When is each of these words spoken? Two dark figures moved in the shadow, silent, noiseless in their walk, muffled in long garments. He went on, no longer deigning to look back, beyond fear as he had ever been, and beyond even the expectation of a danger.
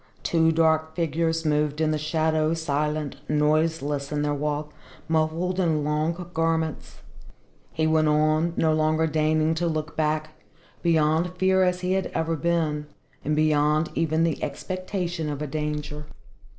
Two 0.23 0.51
dark 0.51 0.95
figures 0.95 1.45
moved 1.45 1.79
in 1.79 1.91
the 1.91 1.99
shadow, 1.99 2.55
silent, 2.55 3.17
noiseless 3.29 4.11
in 4.11 4.23
their 4.23 4.33
walk, 4.33 4.73
muffled 5.07 5.59
in 5.59 5.83
long 5.83 6.27
garments. 6.33 7.01
He 7.71 7.85
went 7.85 8.07
on, 8.07 8.55
no 8.57 8.73
longer 8.73 9.05
deigning 9.05 9.53
to 9.53 9.67
look 9.67 9.95
back, 9.95 10.31
beyond 10.81 11.35
fear 11.35 11.61
as 11.61 11.81
he 11.81 11.91
had 11.93 12.07
ever 12.15 12.35
been, 12.35 12.87
and 13.23 13.35
beyond 13.35 13.91
even 13.93 14.23
the 14.23 14.41
expectation 14.43 15.29
of 15.29 15.39
a 15.39 15.45
danger. 15.45 16.05